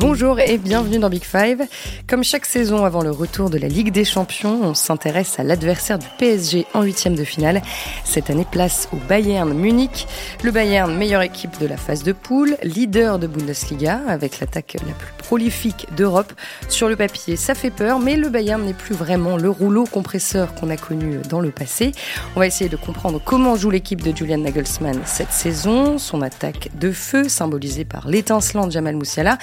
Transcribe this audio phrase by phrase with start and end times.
[0.00, 1.66] Bonjour et bienvenue dans Big Five.
[2.06, 5.98] Comme chaque saison avant le retour de la Ligue des Champions, on s'intéresse à l'adversaire
[5.98, 7.62] du PSG en huitième de finale.
[8.04, 10.06] Cette année, place au Bayern Munich.
[10.44, 14.94] Le Bayern, meilleure équipe de la phase de poule, leader de Bundesliga avec l'attaque la
[14.94, 16.32] plus prolifique d'Europe.
[16.68, 20.54] Sur le papier, ça fait peur, mais le Bayern n'est plus vraiment le rouleau compresseur
[20.54, 21.90] qu'on a connu dans le passé.
[22.36, 26.70] On va essayer de comprendre comment joue l'équipe de Julian Nagelsmann cette saison, son attaque
[26.78, 29.38] de feu symbolisée par l'étincelant Jamal Moussiala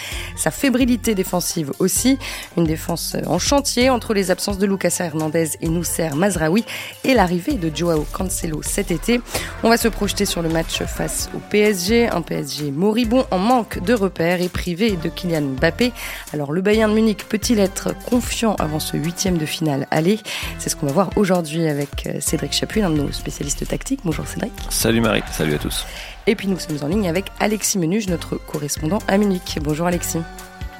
[0.45, 2.19] sa fébrilité défensive aussi.
[2.55, 6.63] Une défense en chantier entre les absences de Lucas Hernandez et Nousser Mazraoui
[7.03, 9.21] et l'arrivée de Joao Cancelo cet été.
[9.63, 13.79] On va se projeter sur le match face au PSG, un PSG moribond en manque
[13.79, 15.91] de repères et privé de Kylian Mbappé.
[16.31, 19.87] Alors le Bayern de Munich peut-il être confiant avant ce huitième de finale?
[19.89, 20.19] Allez,
[20.59, 24.01] c'est ce qu'on va voir aujourd'hui avec euh, Cédric Chapuis, l'un de nos spécialistes tactiques.
[24.05, 24.53] Bonjour Cédric.
[24.69, 25.87] Salut Marie, salut à tous.
[26.27, 29.57] Et puis nous sommes en ligne avec Alexis Menuge, notre correspondant à Munich.
[29.61, 30.19] Bonjour Alexis.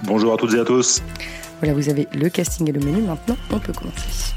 [0.04, 1.02] Bonjour à toutes et à tous.
[1.60, 3.02] Voilà, vous avez le casting et le menu.
[3.02, 4.34] Maintenant, on peut commencer.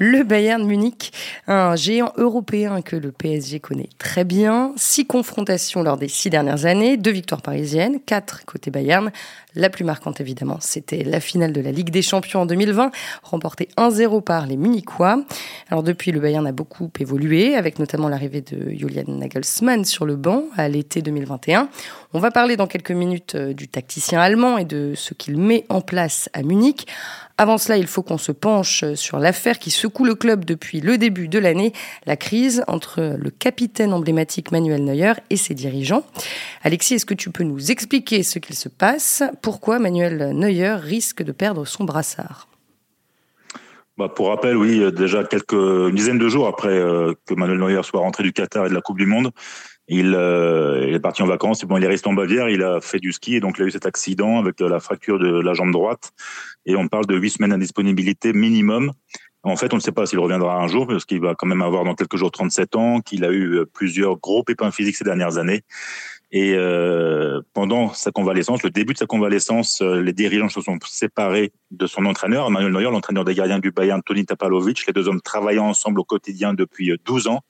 [0.00, 1.12] Le Bayern Munich,
[1.48, 4.72] un géant européen que le PSG connaît très bien.
[4.76, 9.10] Six confrontations lors des six dernières années, deux victoires parisiennes, quatre côté Bayern.
[9.56, 12.92] La plus marquante, évidemment, c'était la finale de la Ligue des Champions en 2020,
[13.24, 15.24] remportée 1-0 par les Munichois.
[15.68, 20.14] Alors depuis, le Bayern a beaucoup évolué, avec notamment l'arrivée de Julian Nagelsmann sur le
[20.14, 21.68] banc à l'été 2021.
[22.12, 25.64] On va parler dans quelques minutes euh, du tacticien allemand et de ce qu'il met
[25.68, 26.86] en place à Munich.
[27.40, 30.98] Avant cela, il faut qu'on se penche sur l'affaire qui secoue le club depuis le
[30.98, 31.72] début de l'année,
[32.04, 36.04] la crise entre le capitaine emblématique Manuel Neuer et ses dirigeants.
[36.64, 39.22] Alexis, est-ce que tu peux nous expliquer ce qu'il se passe?
[39.40, 42.48] Pourquoi Manuel Neuer risque de perdre son brassard?
[43.96, 47.82] Bah pour rappel, oui, déjà quelques une dizaine de jours après euh, que Manuel Neuer
[47.84, 49.30] soit rentré du Qatar et de la Coupe du Monde,
[49.88, 51.64] il, euh, il, est parti en vacances.
[51.64, 52.48] Bon, il est resté en Bavière.
[52.48, 55.18] Il a fait du ski et donc il a eu cet accident avec la fracture
[55.18, 56.12] de la jambe droite.
[56.66, 58.92] Et on parle de huit semaines d'indisponibilité minimum.
[59.44, 61.62] En fait, on ne sait pas s'il reviendra un jour parce qu'il va quand même
[61.62, 65.38] avoir dans quelques jours 37 ans, qu'il a eu plusieurs gros pépins physiques ces dernières
[65.38, 65.62] années.
[66.30, 70.78] Et euh, pendant sa convalescence, le début de sa convalescence, euh, les dirigeants se sont
[70.86, 75.08] séparés de son entraîneur, Manuel Neuer, l'entraîneur des gardiens du Bayern, Toni Tapalovic, les deux
[75.08, 77.40] hommes travaillant ensemble au quotidien depuis 12 ans.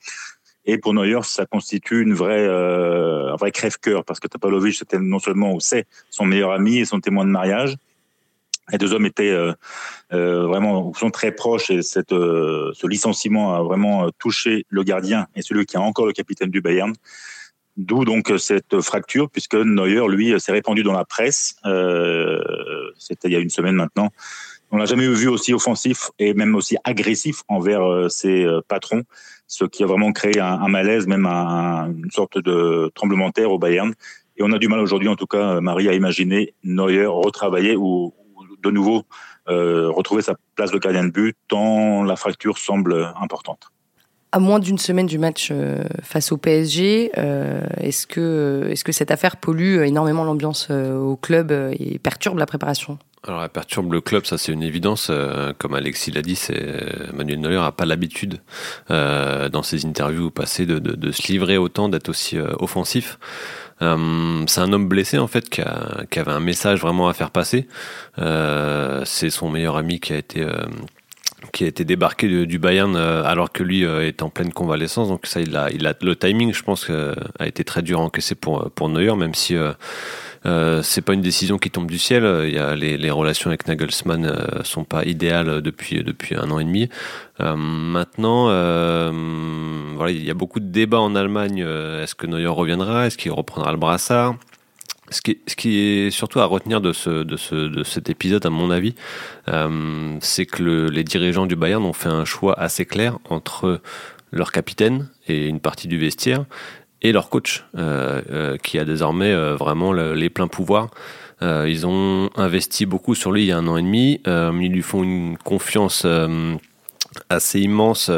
[0.71, 4.99] Et pour Neuer, ça constitue une vraie, euh, un vrai crève-cœur parce que Tapalovic c'était
[4.99, 7.75] non seulement ou c'est son meilleur ami et son témoin de mariage.
[8.71, 9.51] Les deux hommes étaient euh,
[10.13, 15.25] euh, vraiment sont très proches et cette, euh, ce licenciement a vraiment touché le gardien
[15.35, 16.93] et celui qui est encore le capitaine du Bayern.
[17.75, 21.55] D'où donc cette fracture puisque Neuer lui s'est répandu dans la presse.
[22.99, 24.11] C'était il y a une semaine maintenant
[24.71, 27.81] on n'a jamais vu aussi offensif et même aussi agressif envers
[28.11, 29.01] ses patrons,
[29.49, 33.57] ce qui a vraiment créé un, malaise, même une sorte de tremblement de terre au
[33.57, 33.93] Bayern.
[34.37, 37.75] Et on a du mal aujourd'hui, en tout cas, euh, Marie, à imaginer Neuer retravailler
[37.75, 38.13] ou,
[38.61, 39.03] de nouveau
[39.47, 43.71] retrouver sa place de gardien de but, tant la fracture semble importante.
[44.31, 45.51] À moins d'une semaine du match
[46.03, 47.11] face au PSG,
[47.81, 52.45] est-ce que, est -ce que cette affaire pollue énormément l'ambiance au club et perturbe la
[52.45, 52.99] préparation?
[53.27, 55.09] Alors, elle perturbe le club, ça c'est une évidence.
[55.09, 58.39] Euh, comme Alexis l'a dit, c'est Manuel Neuer n'a pas l'habitude
[58.91, 63.19] euh, dans ses interviews passées de, de, se livrer autant, d'être aussi euh, offensif.
[63.81, 67.67] Euh, c'est un homme blessé en fait qui, avait un message vraiment à faire passer.
[68.17, 70.45] c'est son meilleur ami qui a été
[71.53, 75.07] qui a été débarqué du Bayern alors que lui est en pleine convalescence.
[75.07, 75.69] Donc ça, il a
[76.01, 76.89] le timing, je pense,
[77.39, 79.55] a été très dur à encaisser pour pour Neuer, même si
[80.45, 82.23] euh, c'est pas une décision qui tombe du ciel.
[82.45, 86.59] Il y a les, relations avec Nagelsmann euh, sont pas idéales depuis depuis un an
[86.59, 86.89] et demi.
[87.41, 89.11] Euh, maintenant, euh,
[89.95, 91.59] voilà, il y a beaucoup de débats en Allemagne.
[91.59, 93.07] Est-ce que Neuer reviendra?
[93.07, 94.35] Est-ce qu'il reprendra le brassard?
[95.11, 98.45] Ce qui, ce qui, est surtout à retenir de, ce, de, ce, de cet épisode,
[98.45, 98.93] à mon avis,
[100.21, 103.81] c'est que le, les dirigeants du Bayern ont fait un choix assez clair entre
[104.31, 106.45] leur capitaine et une partie du vestiaire
[107.01, 110.89] et leur coach, euh, euh, qui a désormais euh, vraiment les pleins pouvoirs.
[111.41, 114.21] ils ont investi beaucoup sur lui il y a un an et demi.
[114.25, 116.05] ils lui font une confiance
[117.29, 118.11] assez immense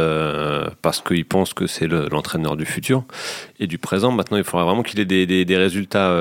[0.82, 3.04] parce qu'ils pensent que c'est l'entraîneur du futur
[3.60, 4.12] et du présent.
[4.12, 6.12] Maintenant, il faudra vraiment qu'il ait des, des, des résultats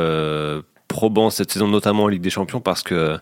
[0.90, 3.16] probant cette saison, notamment en Ligue des Champions, parce que,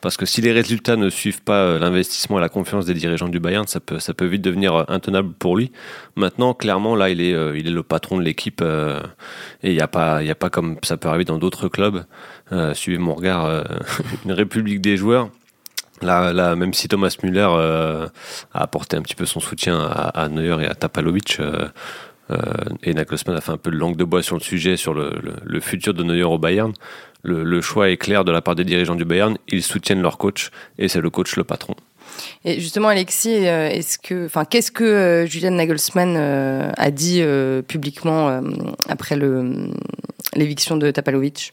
[0.00, 3.28] parce que si les résultats ne suivent pas euh, l'investissement et la confiance des dirigeants
[3.28, 5.70] du Bayern, ça peut, ça peut vite devenir euh, intenable pour lui.
[6.16, 9.82] Maintenant, clairement, là, il est, euh, il est le patron de l'équipe et il n'y
[9.82, 12.04] a, pas, a pas comme ça peut arriver dans d'autres clubs.
[12.72, 13.64] suivez mon regard,
[14.24, 15.28] une république des joueurs.
[16.00, 17.42] Là, là, même si Thomas Müller
[18.54, 21.38] a apporté un petit peu son soutien à, à Neuer et à Tapalovic,
[22.82, 25.60] et Nagelsmann a fait un peu de langue de bois sur le sujet, sur le,
[25.60, 26.72] futur de Neuer au Bayern.
[27.22, 29.36] Le, choix est clair de la part des dirigeants du Bayern.
[29.48, 31.74] Ils soutiennent leur coach et c'est le coach le patron.
[32.44, 33.46] Et justement, Alexis,
[34.24, 37.22] enfin, qu'est-ce que Julian Nagelsmann a dit
[37.68, 38.40] publiquement
[38.88, 39.16] après
[40.36, 41.52] l'éviction de Tapalovic?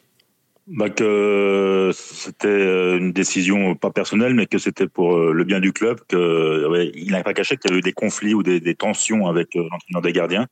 [0.67, 5.61] Bah que c'était euh, une décision pas personnelle, mais que c'était pour euh, le bien
[5.61, 6.01] du club.
[6.09, 9.27] Que ouais, il n'a pas caché qu'il y avait eu des conflits ou des, tensions
[9.27, 10.47] avec euh, l'entraîneur des gardiens,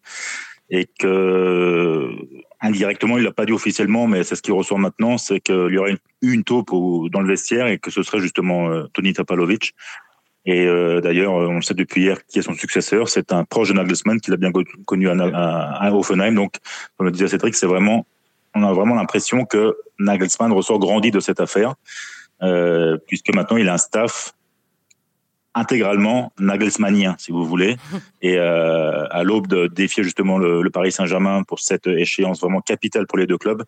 [0.69, 2.11] et que
[2.61, 5.77] indirectement, il l'a pas dit officiellement, mais c'est ce qui ressort maintenant, c'est qu'il y
[5.77, 6.71] aurait eu une, taupe
[7.11, 9.73] dans le vestiaire et que ce serait justement Tony Tapalovic.
[10.47, 10.65] Et
[11.03, 13.09] d'ailleurs, on le sait depuis hier qui est son successeur.
[13.09, 14.51] C'est un proche de Nagelsmann qu'il a bien
[14.85, 16.33] connu à, à, à Hoffenheim.
[16.33, 16.53] Donc,
[16.97, 18.07] comme le disait Cédric, c'est vraiment
[18.55, 21.75] on a vraiment l'impression que Nagelsmann ressort grandi de cette affaire,
[22.41, 24.33] euh, puisque maintenant il a un staff
[25.53, 27.77] intégralement Nagelsmannien, si vous voulez.
[28.21, 33.07] Et euh, à l'aube de défier justement le, Paris Saint-Germain pour cette échéance vraiment capitale
[33.07, 33.63] pour les deux clubs,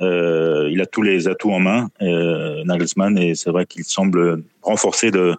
[0.00, 5.10] euh, il a tous les atouts en main, Nagelsmann, et c'est vrai qu'il semble renforcer
[5.10, 5.36] de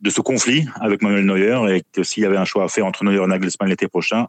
[0.00, 2.86] de ce conflit avec Manuel Neuer et que s'il y avait un choix à faire
[2.86, 4.28] entre Neuer et Nagelsmann l'été prochain,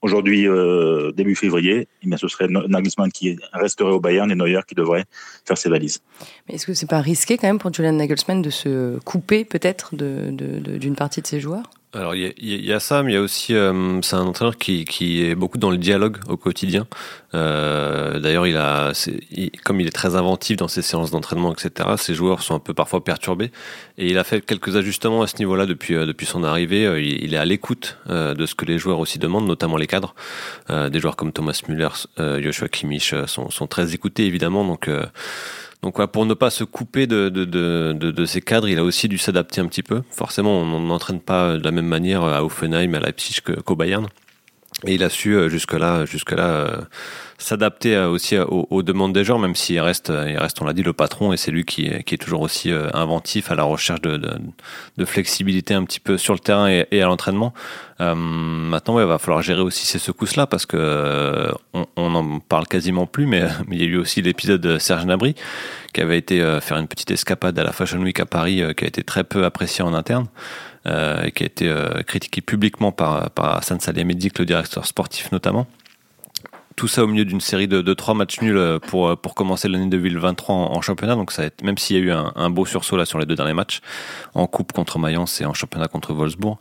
[0.00, 4.76] Aujourd'hui, euh, début février, eh ce serait Nagelsmann qui resterait au Bayern et Neuer qui
[4.76, 5.04] devrait
[5.44, 6.00] faire ses valises.
[6.48, 9.96] Mais est-ce que c'est pas risqué quand même pour Julian Nagelsmann de se couper peut-être
[9.96, 11.68] d'une de, partie de ses joueurs?
[11.94, 14.84] Alors il y, a ça, mais il y a aussi, euh, c'est un entraîneur qui,
[14.84, 16.86] qui est beaucoup dans le dialogue au quotidien.
[17.34, 18.92] Euh, D'ailleurs, il a,
[19.64, 21.88] comme il est très inventif dans ses séances d'entraînement, etc.
[21.96, 23.50] Ses joueurs sont un peu parfois perturbés,
[23.96, 26.84] et il a fait quelques ajustements à ce niveau-là depuis euh, depuis son arrivée.
[26.84, 29.86] Euh, il, il est à l'écoute de ce que les joueurs aussi demandent, notamment les
[29.86, 30.14] cadres.
[30.68, 31.88] des joueurs comme Thomas Müller,
[32.18, 34.90] Joshua Kimmich sont, sont très écoutés évidemment, donc
[35.82, 39.08] donc pour ne pas se couper de, de, de, de, ces cadres, il a aussi
[39.08, 40.02] dû s'adapter un petit peu.
[40.10, 44.08] Forcément, on n'entraîne pas de la même manière à Offenheim, à Leipzig qu'au Bayern.
[44.86, 46.76] Et il a su euh, jusque-là jusque là euh,
[47.36, 50.82] s'adapter euh, aussi aux, demandes des gens, même s'il reste, il reste, on l'a dit,
[50.82, 54.16] le patron et c'est lui qui, qui, est toujours aussi inventif à la recherche de,
[54.16, 54.30] de,
[54.96, 57.54] de, flexibilité un petit peu sur le terrain et, et à l'entraînement.
[58.00, 62.66] Euh, maintenant, il va falloir gérer aussi ces secousses-là parce que on, on en parle
[62.66, 65.34] quasiment plus, mais, il y a eu aussi l'épisode de Serge Nabry
[65.92, 68.88] qui avait été faire une petite escapade à la Fashion Week à Paris, qui a
[68.88, 70.26] été très peu apprécié en interne.
[70.86, 75.66] Euh, et qui a été euh, critiqué publiquement par, par Hassan le directeur sportif notamment
[76.76, 79.88] tout ça au milieu d'une série de, trois matchs nuls euh, pour, pour commencer l'année
[79.88, 81.16] 2023 en, championnat.
[81.16, 83.34] Donc ça même s'il y a eu un, un, beau sursaut là sur les deux
[83.34, 83.80] derniers matchs,
[84.34, 86.58] en coupe contre Mayence et en championnat contre Wolfsburg,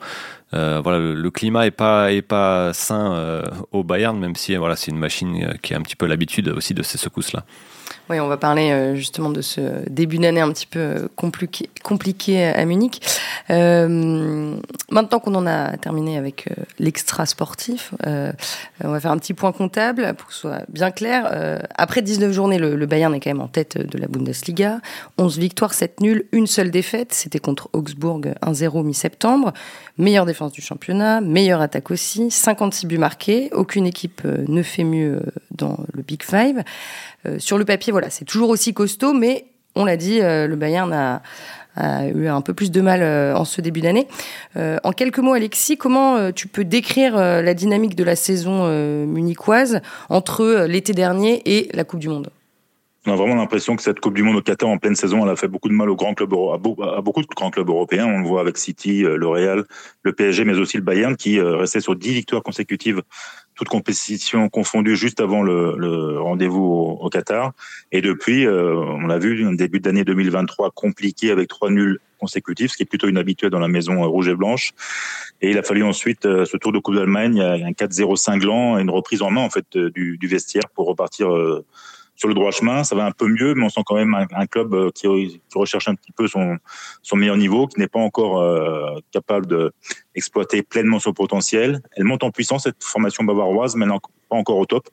[0.53, 4.91] euh, voilà, le, climat est pas est pas sain au Bayern, même si voilà c'est
[4.91, 7.44] une machine qui a un petit peu l'habitude aussi de ces secousses là.
[8.09, 11.69] Oui, on va parler euh, justement de ce début d'année un petit peu euh, compliqué,
[11.83, 13.01] compliqué à Munich.
[13.49, 14.55] Euh,
[14.91, 18.31] maintenant qu'on en a terminé avec euh, l'extra sportif, euh,
[18.83, 21.29] on va faire un petit point comptable pour que ce soit bien clair.
[21.75, 24.79] après 19 journées, le, Bayern est quand même en tête de la Bundesliga.
[25.17, 27.13] 11 victoires, 7 nuls, une seule défaite.
[27.13, 29.53] C'était contre Augsbourg 1-0 mi-septembre.
[29.97, 33.50] Meilleure du championnat, meilleure attaque aussi, 56 buts marqués.
[33.51, 36.63] Aucune équipe ne fait mieux dans le Big Five.
[37.25, 39.45] Euh, sur le papier, voilà, c'est toujours aussi costaud, mais
[39.75, 41.22] on l'a dit, euh, le Bayern a,
[42.16, 44.07] eu un peu plus de mal euh, en ce début d'année.
[44.56, 48.68] en quelques mots, Alexis, comment tu peux décrire la dynamique de la saison
[49.06, 52.32] munichoise entre l'été dernier et la Coupe du Monde?
[53.07, 55.31] On a vraiment l'impression que cette Coupe du Monde au Qatar en pleine saison, elle
[55.31, 58.05] a fait beaucoup de mal aux grands clubs, à beaucoup de grands clubs européens.
[58.05, 59.65] On le voit avec City, le Real,
[60.03, 63.01] le PSG, mais aussi le Bayern qui restait sur 10 victoires consécutives
[63.57, 67.53] toute compétition confondue juste avant le, rendez-vous au, Qatar.
[67.91, 72.77] Et depuis, euh, on l'a vu, début d'année 2023 compliqué avec trois nuls consécutifs, ce
[72.77, 74.73] qui est plutôt inhabituel dans la maison euh, rouge et blanche.
[75.41, 78.81] Et il a fallu ensuite euh, ce tour de Coupe d'Allemagne, un 4-0 cinglant et
[78.81, 81.29] une reprise en main en fait du vestiaire pour repartir
[82.17, 82.83] sur le droit chemin.
[82.83, 85.07] Ça va un peu mieux, mais on sent quand même un, club euh, qui,
[85.55, 86.57] recherche un petit peu son,
[87.01, 91.81] son meilleur niveau, qui n'est pas encore euh, capable d'exploiter pleinement son potentiel.
[91.95, 93.86] Elle monte en puissance, cette formation bavaroise, mais
[94.29, 94.89] pas encore au top.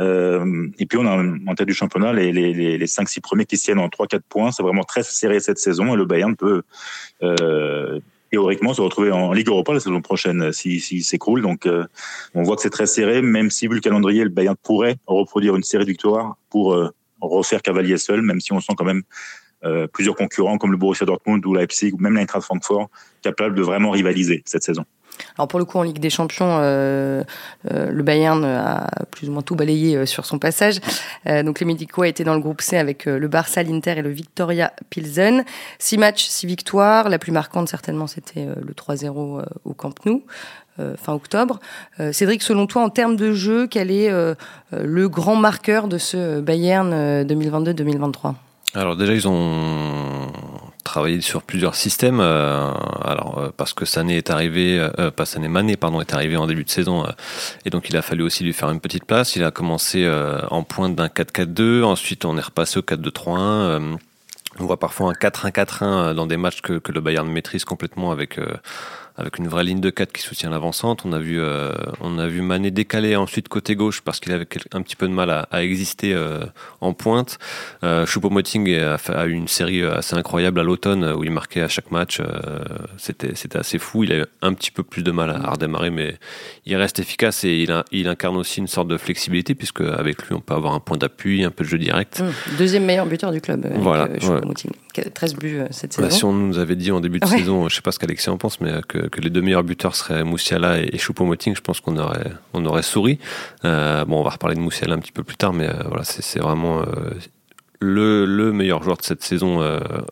[0.00, 3.58] Euh, et puis on a en tête du championnat les, les, les 5-6 premiers qui
[3.58, 4.52] tiennent en 3-4 points.
[4.52, 6.62] C'est vraiment très serré cette saison et le Bayern peut
[7.22, 8.00] euh,
[8.32, 11.42] théoriquement se retrouver en Ligue Europa la saison prochaine s'il si, si s'écroule.
[11.42, 11.84] Donc euh,
[12.34, 15.54] on voit que c'est très serré, même si vu le calendrier, le Bayern pourrait reproduire
[15.54, 16.88] une série de victoires pour euh,
[17.20, 19.02] refaire cavalier seul, même si on sent quand même
[19.64, 22.88] euh, plusieurs concurrents comme le Borussia Dortmund ou Leipzig ou même l'Eintracht Francfort
[23.20, 24.86] capables de vraiment rivaliser cette saison.
[25.36, 27.22] Alors pour le coup en Ligue des Champions, euh,
[27.70, 30.80] euh, le Bayern a plus ou moins tout balayé euh, sur son passage.
[31.26, 34.72] donc les Médicaux étaient dans le groupe C avec le Barça, l'Inter et le Victoria
[34.90, 35.44] Pilsen.
[35.78, 37.08] Six matchs, six victoires.
[37.08, 40.22] La plus marquante certainement c'était le 3-0 au Camp Nou.
[40.96, 41.60] fin octobre.
[42.12, 44.10] Cédric, selon toi, en termes de jeu, quel est
[44.72, 46.92] le grand marqueur de ce Bayern
[47.24, 48.34] 2022-2023
[48.74, 50.32] alors déjà ils ont
[50.84, 52.20] travaillé sur plusieurs systèmes.
[52.20, 56.70] alors parce que Sané est arrivé, pas Sané Mané pardon est arrivé en début de
[56.70, 57.06] saison
[57.64, 59.36] et donc il a fallu aussi lui faire une petite place.
[59.36, 60.08] Il a commencé
[60.50, 63.98] en pointe d'un 4-4-2, ensuite on est repassé au 4-2-3-1.
[64.58, 68.10] On voit parfois un 4-1-4-1 euh, dans des matchs que, que, le Bayern maîtrise complètement
[68.10, 68.46] avec euh,
[69.22, 71.04] avec une vraie ligne de 4 qui soutient l'avancante.
[71.04, 74.46] On a vu euh, on a vu Mané décaler ensuite côté gauche parce qu'il avait
[74.72, 76.44] un petit peu de mal à, à exister euh,
[76.80, 77.38] en pointe.
[77.84, 81.68] Euh, Choupo-Moting a, a, eu une série assez incroyable à l'automne où il marquait à
[81.68, 82.20] chaque match.
[82.98, 84.04] c'était c'était assez fou.
[84.04, 86.16] Il a eu un petit peu plus de mal à, redémarrer, mais
[86.66, 90.26] il reste efficace et il, a, il incarne aussi une sorte de flexibilité puisque avec
[90.26, 92.20] lui on peut avoir un point d'appui, un peu de jeu direct.
[92.20, 92.56] Mmh.
[92.58, 93.64] Deuxième meilleur buteur du club.
[93.66, 94.08] Avec voilà.
[94.92, 96.16] 13 buts cette bah, saison.
[96.16, 98.38] si on nous avait dit en début de saison, je sais pas ce qu'Alexis en
[98.38, 101.96] pense, mais que que, les deux meilleurs buteurs seraient Moussiala et, Choupo-Moting, je pense qu'on
[101.96, 103.18] aurait, on aurait souri.
[103.64, 106.04] Euh, bon, on va reparler de Moussiala un petit peu plus tard, mais euh, voilà,
[106.04, 106.84] c'est vraiment euh,
[107.82, 109.60] le, le, meilleur joueur de cette saison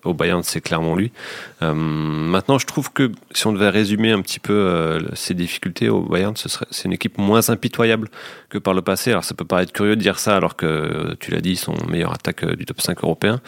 [0.04, 1.12] au Bayern, c'est clairement lui.
[1.60, 6.36] maintenant, je trouve que si on devait résumer un petit peu ses difficultés au Bayern,
[6.36, 8.08] ce serait c'est une équipe moins impitoyable
[8.48, 9.10] que par le passé.
[9.10, 11.74] Alors ça peut paraître curieux de dire ça, alors que tu l'as dit, ils sont
[11.88, 13.40] meilleure attaque du top 5 européen.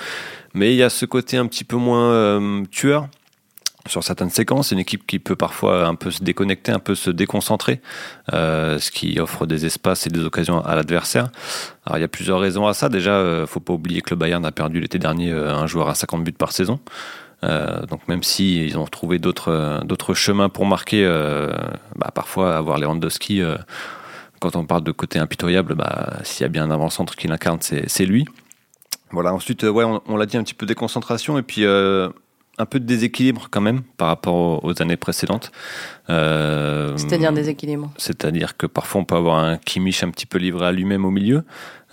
[0.55, 3.09] Mais il y a ce côté un petit peu moins tueur
[3.87, 4.69] sur certaines séquences.
[4.69, 7.81] C'est une équipe qui peut parfois un peu se déconnecter, un peu se déconcentrer,
[8.33, 11.31] euh, ce qui offre des espaces et des occasions à l'adversaire.
[11.87, 12.89] Alors il y a plusieurs raisons à ça.
[12.89, 15.89] Déjà, euh, faut pas oublier que le Bayern a perdu l'été dernier euh, un joueur
[15.89, 16.81] à 50 buts par saison.
[17.45, 21.05] Euh, donc même si ils ont trouvé d'autres d'autres chemins pour marquer,
[21.97, 23.43] bah, parfois avoir Lewandowski,
[24.41, 27.59] quand on parle de côté impitoyable, bah, s'il y a bien un avant-centre qui l'incarne,
[27.61, 28.27] c'est lui.
[29.11, 29.35] Voilà.
[29.35, 31.65] Ensuite, ouais, on, on l'a dit un petit peu déconcentration et puis
[32.59, 35.53] un peu de déséquilibre quand même par rapport aux années précédentes.
[36.11, 40.67] Euh, c'est-à-dire déséquilibre C'est-à-dire que parfois on peut avoir un Kimmich un petit peu livré
[40.67, 41.45] à lui-même au milieu,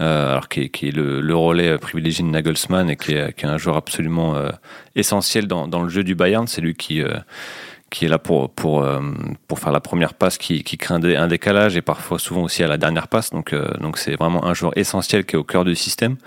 [0.01, 3.45] euh, alors qui est, qui est le, relais privilégié de Nagelsmann et qui est, qui
[3.45, 4.49] est un joueur absolument euh,
[4.95, 6.45] essentiel dans, dans, le jeu du Bayern.
[6.47, 7.01] C'est lui qui
[7.89, 8.85] qui est là pour pour
[9.47, 12.67] pour faire la première passe, qui, qui crée un, décalage et parfois souvent aussi à
[12.67, 13.29] la dernière passe.
[13.29, 16.17] Donc donc c'est vraiment un joueur essentiel qui est au cœur du système.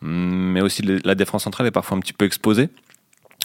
[0.00, 2.70] Mais aussi la défense centrale est parfois un petit peu exposée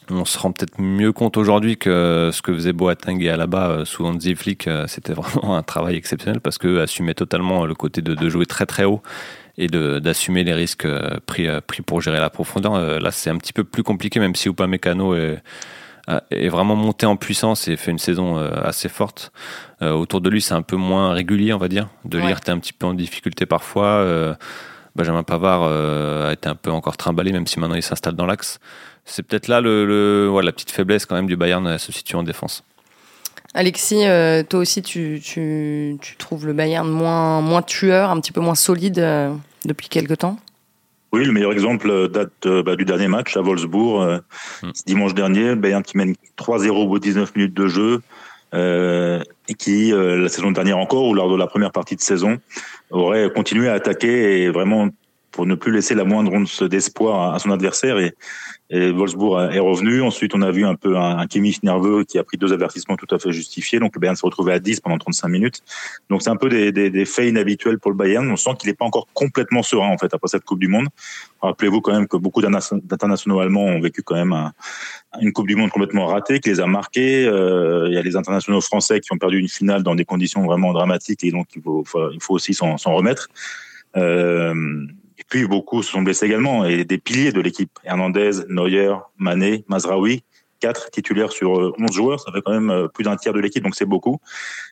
[0.10, 3.86] on se rend peut-être mieux compte aujourd'hui que ce que faisait Boateng et Alaba euh,
[3.86, 8.02] sous Hansi Flick, euh, c'était vraiment un travail exceptionnel parce que assumer totalement le côté
[8.02, 9.02] de, jouer très très haut
[9.58, 13.00] et d'assumer les risques euh, pris, pris pour gérer la profondeur.
[13.00, 15.42] Là, c'est un petit peu plus compliqué, même si Upamecano est,
[16.32, 19.32] est vraiment monté en puissance et fait une saison assez forte.
[19.82, 21.90] autour de lui, c'est un peu moins régulier, on va dire.
[22.04, 24.36] De lire, t'es un petit peu en difficulté parfois.
[24.96, 28.60] Benjamin Pavard a été un peu encore trimballé, même si maintenant il s'installe dans l'axe
[29.06, 32.24] c'est peut-être là le, la petite faiblesse quand même du Bayern à se situer en
[32.24, 32.64] défense.
[33.54, 35.22] Alexis, euh, toi aussi, tu,
[36.18, 39.34] trouves le Bayern moins, moins tueur, un petit peu moins solide euh,
[39.66, 40.38] depuis quelques temps?
[41.12, 44.22] Oui, le meilleur exemple date euh, bah, du dernier match à Wolfsburg,
[44.64, 44.72] hmm.
[44.88, 45.50] dimanche dernier.
[45.50, 48.02] Le Bayern qui mène 3-0 au bout de 19 minutes de jeu.
[48.54, 52.40] Et qui, la saison dernière encore, ou lors de la première partie de saison,
[52.92, 54.90] aurait continué à attaquer et vraiment
[55.34, 58.00] pour ne plus laisser la moindre once d'espoir à son adversaire.
[58.00, 58.16] Et
[58.76, 60.02] et Wolfsburg est revenu.
[60.02, 62.98] Ensuite, on a vu un peu un, un Kimmich nerveux qui a pris deux avertissements
[62.98, 63.80] tout à fait justifiés.
[63.80, 65.62] Donc le Bayern s'est retrouvé à 10 pendant 35 minutes.
[66.10, 68.30] Donc c'est un peu des, des, des, faits inhabituels pour le Bayern.
[68.32, 70.88] On sent qu'il n'est pas encore complètement serein en fait après cette Coupe du Monde.
[71.42, 74.52] Rappelez-vous quand même que beaucoup d'internationaux allemands ont vécu quand même
[75.22, 77.28] une Coupe du Monde complètement ratée, qui les a marqués.
[77.28, 80.44] Euh, il y a les internationaux français qui ont perdu une finale dans des conditions
[80.46, 83.28] vraiment dramatiques et donc il faut, il faut aussi s'en remettre.
[83.98, 87.72] Euh, et puis beaucoup se sont blessés également et des piliers de l'équipe.
[87.84, 90.24] Hernandez, Neuer, Mané, Mazraoui,
[90.64, 93.40] quatre titulaires sur 11 euh, joueurs, ça fait quand même euh, plus d'un tiers de
[93.42, 94.20] l'équipe, donc c'est beaucoup.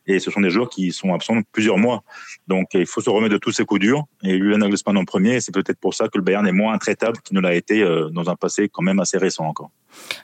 [0.07, 2.03] Et ce sont des joueurs qui sont absents plusieurs mois.
[2.47, 4.05] Donc il faut se remettre de tous ces coups durs.
[4.23, 7.17] Et Julian Nagelsmann en premier, c'est peut-être pour ça que le Bayern est moins intraitable
[7.23, 9.69] qu'il ne l'a été euh, dans un passé quand même assez récent encore.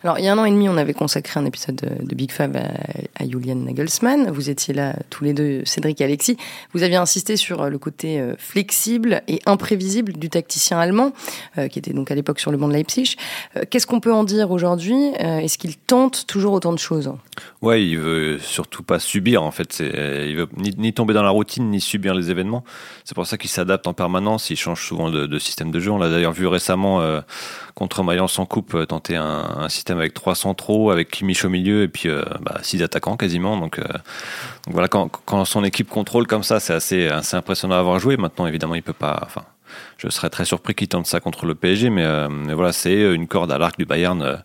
[0.03, 2.31] Alors, il y a un an et demi, on avait consacré un épisode de, Big
[2.31, 4.29] Five à, Julian Nagelsmann.
[4.31, 6.37] Vous étiez là tous les deux, Cédric et Alexis.
[6.73, 11.13] Vous aviez insisté sur euh, le côté euh, flexible et imprévisible du tacticien allemand,
[11.57, 13.15] euh, qui était donc à l'époque sur le banc de Leipzig.
[13.69, 15.11] Qu'est-ce qu'on peut en dire aujourd'hui?
[15.19, 17.11] Est-ce qu'il tente toujours autant de choses?
[17.61, 19.79] Ouais, il veut surtout pas subir, en fait.
[19.79, 22.63] Il veut ni, tomber dans la routine, ni subir les événements.
[23.03, 24.49] C'est pour ça qu'il s'adapte en permanence.
[24.49, 25.91] Il change souvent de, système de jeu.
[25.91, 27.01] On l'a d'ailleurs vu récemment
[27.75, 31.83] contre Mayence en coupe tenter un un système avec trois centraux, avec Kimmich au milieu
[31.83, 33.57] et puis euh, bah, six attaquants quasiment.
[33.57, 33.83] Donc, euh,
[34.67, 38.17] voilà, quand, son équipe contrôle comme ça, c'est assez, impressionnant à avoir joué.
[38.17, 39.27] Maintenant, évidemment, il peut pas.
[39.97, 43.13] Je serais très surpris qu'il tente ça contre le PSG, mais, euh, mais voilà, c'est
[43.13, 44.43] une corde à l'arc du Bayern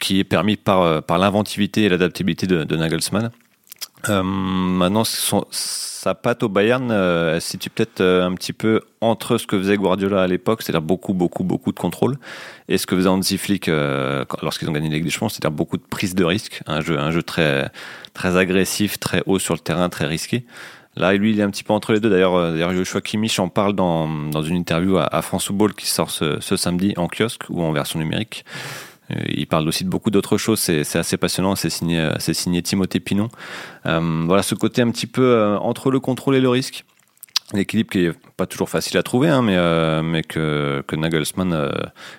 [0.00, 3.30] qui est permis par, l'inventivité et l'adaptabilité de, Nagelsmann.
[4.08, 9.46] Maintenant, sa patte au Bayern euh, elle se situe peut-être un petit peu entre ce
[9.46, 12.18] que faisait Guardiola à l'époque, c'est-à-dire beaucoup, beaucoup, beaucoup de contrôle,
[12.68, 13.66] et ce que faisait Hansi Flick
[14.42, 16.98] lorsqu'ils ont gagné la Ligue des Champions, c'est-à-dire beaucoup de prise de risque, un jeu,
[16.98, 17.70] un jeu très,
[18.14, 20.44] très agressif, très haut sur le terrain, très risqué.
[20.96, 22.10] Là, lui, il est un petit peu entre les deux.
[22.10, 25.86] D'ailleurs, euh, d'ailleurs Joshua Kimmich en parle dans, dans une interview à, France Football qui
[25.86, 28.44] sort ce, samedi en kiosque ou en version numérique.
[28.44, 28.89] Euh,
[29.28, 30.60] il parle aussi de beaucoup d'autres choses.
[30.60, 31.56] C'est assez passionnant.
[31.56, 33.28] C'est signé, euh, c'est Timothée Pinon.
[33.84, 36.84] voilà, ce côté un petit peu entre le contrôle et le risque
[37.52, 41.70] l'équilibre qui est pas toujours facile à trouver, hein, mais, euh, que, que Nagelsmann euh,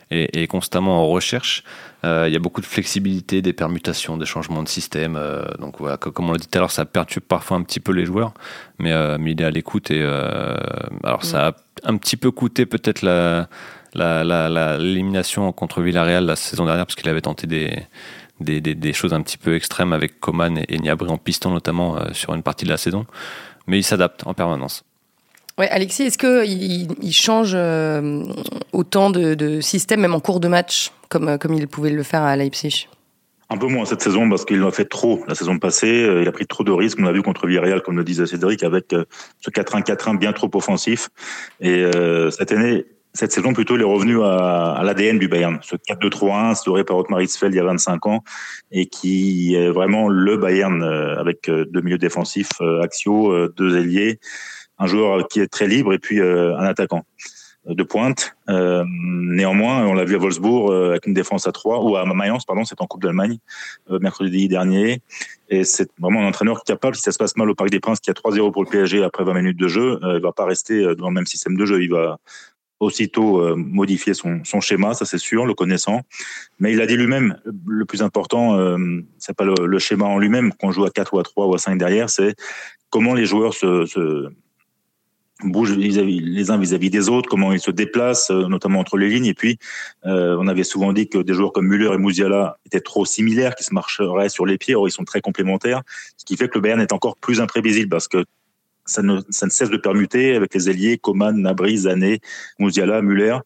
[0.10, 1.64] est, constamment en recherche.
[2.04, 5.16] Euh, il y a beaucoup de flexibilité, des permutations, des changements de système.
[5.16, 7.80] Euh, donc voilà, comme on l'a dit tout à l'heure, ça perturbe parfois un petit
[7.80, 8.34] peu les joueurs,
[8.80, 9.92] mais, euh, il est à l'écoute.
[11.04, 13.48] Alors ça a un petit peu coûté peut-être la
[13.94, 17.78] l'élimination la, la, contre Villarreal la saison dernière, parce qu'il avait tenté des,
[18.40, 21.52] des, des, des, choses un petit peu extrêmes avec Coman et, et Niabri en piston
[21.52, 23.06] notamment sur une partie de la saison.
[23.68, 24.84] Mais il s'adapte en permanence.
[25.58, 28.24] Ouais, Alexis, est-ce qu'il il change euh,
[28.72, 32.04] autant de, de système, même en cours de match, comme, euh, comme il pouvait le
[32.04, 32.88] faire à Leipzig?
[33.50, 36.04] Un peu moins cette saison parce qu'il en a fait trop la saison passée.
[36.04, 36.98] Euh, il a pris trop de risques.
[37.00, 41.10] On l'a vu contre Villarreal, comme le disait Cédric, avec ce 4-1-4-1 bien trop offensif.
[41.60, 41.86] Et
[42.32, 45.60] cette année, cette saison plutôt, il est revenu à, à l'ADN du Bayern.
[45.62, 48.24] Ce 4-2-3-1 instauré par Otmar Hitzfeld il y a 25 ans
[48.72, 54.20] et qui est vraiment le Bayern avec deux milieux défensifs axiaux, deux ailiers
[54.82, 57.06] un joueur qui est très libre et puis euh, un attaquant
[57.68, 58.36] de pointe.
[58.50, 62.04] Euh, néanmoins, on l'a vu à Wolfsburg euh, avec une défense à 3 ou à
[62.06, 63.38] Mayence, pardon, c'est en Coupe d'Allemagne
[63.88, 65.04] mercredi dernier.
[65.50, 68.00] Et c'est vraiment un entraîneur capable, si ça se passe mal au Parc des Princes,
[68.00, 70.96] qui a 3-0 pour le PSG après 20 minutes de jeu, il va pas rester
[70.96, 71.84] dans le même système de jeu.
[71.84, 72.18] Il va
[72.82, 76.02] aussitôt modifier son, son schéma, ça c'est sûr, le connaissant.
[76.60, 78.58] Mais il a dit lui-même, le plus important,
[79.18, 81.58] c'est pas le, schéma en lui-même, qu'on joue à 4 ou à 3 ou à
[81.58, 82.36] 5 derrière, c'est
[82.90, 83.86] comment les joueurs se,
[85.44, 89.26] bougent les uns vis-à-vis des autres, comment ils se déplacent, euh, notamment entre les lignes.
[89.26, 89.58] Et puis,
[90.06, 93.56] euh, on avait souvent dit que des joueurs comme Müller et Mouziala étaient trop similaires,
[93.56, 94.76] qu'ils se marcheraient sur les pieds.
[94.76, 95.82] Or, ils sont très complémentaires,
[96.18, 98.24] ce qui fait que le Bayern est encore plus imprévisible parce que
[98.92, 102.20] ça ne, ça ne cesse de permuter avec les ailiers Coman, Nabri, Zané,
[102.60, 103.38] Mouziala, Müller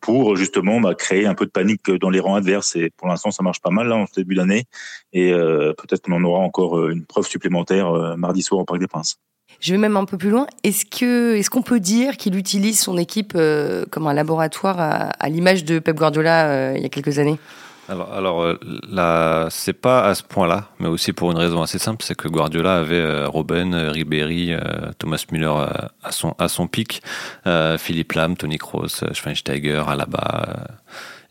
[0.00, 2.76] pour justement bah, créer un peu de panique dans les rangs adverses.
[2.76, 4.64] Et pour l'instant, ça marche pas mal là en ce début d'année.
[5.12, 8.86] Et euh, peut-être qu'on en aura encore une preuve supplémentaire mardi soir au Parc des
[8.86, 9.18] Princes.
[9.60, 10.46] Je vais même un peu plus loin.
[10.64, 15.28] Est-ce que est-ce qu'on peut dire qu'il utilise son équipe euh, comme un laboratoire à,
[15.28, 17.38] l'image de Pep Guardiola euh, il y a quelques années?
[17.88, 22.04] Alors, alors euh, c'est pas à ce point-là, mais aussi pour une raison assez simple,
[22.04, 24.54] c'est que Guardiola avait Robben, Ribéry,
[24.98, 25.52] Thomas Müller
[26.02, 27.02] à son pic,
[27.78, 30.68] Philippe Lam, Tony Kroos, Schweinsteiger, Alaba,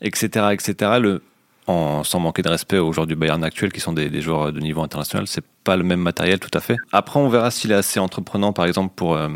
[0.00, 1.18] etc., etc.
[1.66, 4.82] Sans manquer de respect aux joueurs du Bayern actuel qui sont des, joueurs de niveau
[4.82, 6.76] international, c'est pas le même matériel tout à fait.
[6.90, 9.28] Après, on verra s'il est assez entreprenant, par exemple, pour euh,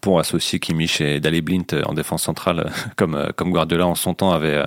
[0.00, 4.14] pour associer Kimmich et Dali Blint en défense centrale, comme euh, comme Guardiola en son
[4.14, 4.66] temps avait euh,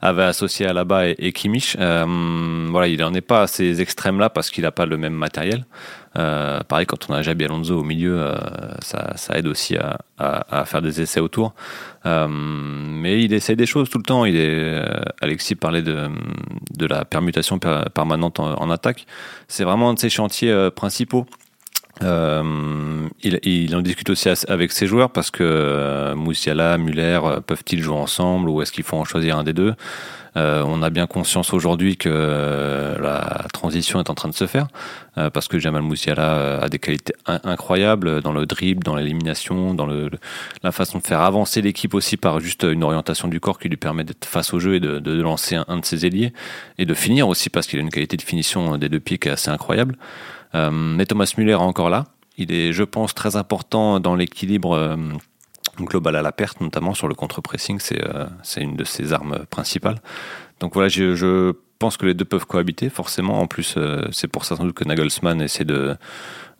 [0.00, 1.76] avait associé Alaba et, et Kimmich.
[1.76, 5.64] voilà, il n'en est pas à ces extrêmes-là parce qu'il n'a pas le même matériel.
[6.18, 8.36] Euh, pareil, quand on a Jabi Alonso au milieu, euh,
[8.82, 11.54] ça, ça, aide aussi à, à, faire des essais autour.
[12.04, 14.24] Euh, mais il essaie des choses tout le temps.
[14.24, 14.82] Il est,
[15.20, 16.08] Alexis parlait de,
[16.76, 19.06] de la permutation permanente en, attaque.
[19.46, 21.26] C'est vraiment un de ses chantiers principaux.
[22.02, 27.82] Euh, il, il, en discute aussi avec ses joueurs parce que euh, Moussiala, Muller, peuvent-ils
[27.82, 29.74] jouer ensemble ou est-ce qu'il faut en choisir un des deux?
[30.36, 34.46] Euh, on a bien conscience aujourd'hui que euh, la transition est en train de se
[34.46, 34.68] faire
[35.18, 39.86] euh, parce que Jamal Moussiala a des qualités incroyables dans le dribble, dans l'élimination, dans
[39.86, 40.10] le,
[40.62, 43.76] la façon de faire avancer l'équipe aussi par juste une orientation du corps qui lui
[43.76, 46.32] permet d'être face au jeu et de, de lancer un, de ses ailiers
[46.78, 49.28] et de finir aussi parce qu'il a une qualité de finition des deux pieds qui
[49.28, 49.96] est assez incroyable.
[50.54, 52.06] Mais Thomas Muller est encore là.
[52.38, 54.96] Il est, je pense, très important dans l'équilibre
[55.84, 60.00] global à la perte, notamment sur le contre-pressing, c'est euh, une de ses armes principales.
[60.60, 63.40] Donc voilà, je, je, pense que les deux peuvent cohabiter, forcément.
[63.40, 65.96] En plus, euh, c'est pour ça sans doute que Nagelsmann essaie de,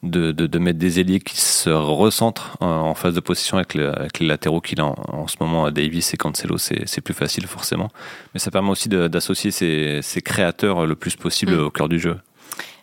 [0.02, 4.18] de, de, de, mettre des ailiers qui se recentrent en, phase de position avec, avec
[4.18, 7.90] les latéraux qu'il a en, ce moment à Davis et Cancelo, c'est plus facile forcément.
[8.32, 11.64] Mais ça permet aussi d'associer ces, ces, créateurs le plus possible mm.
[11.64, 12.16] au cœur du jeu.